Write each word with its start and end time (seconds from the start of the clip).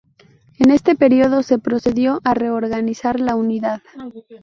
En 0.57 0.71
este 0.71 0.95
periodo 0.95 1.43
se 1.43 1.59
procedió 1.59 2.21
a 2.23 2.33
reorganizar 2.33 3.19
la 3.19 3.35
unidad. 3.35 3.83